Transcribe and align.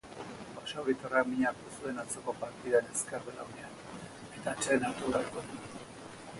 Basauritarrak 0.53 1.27
min 1.33 1.43
hartu 1.49 1.73
zuen 1.75 1.99
atzoko 2.05 2.35
partidan 2.41 2.89
ezker 2.95 3.29
belaunean 3.29 3.79
eta 4.07 4.55
atseden 4.57 4.89
hartu 4.91 5.15
beharko 5.17 5.49
du. 5.53 5.63